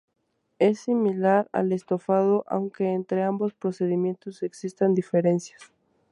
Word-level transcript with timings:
Es 0.57 0.79
similar 0.79 1.47
al 1.53 1.71
estofado, 1.73 2.43
aunque 2.47 2.91
entre 2.91 3.21
ambos 3.21 3.53
procedimientos 3.53 4.41
existen 4.41 4.95
diferencias. 4.95 5.61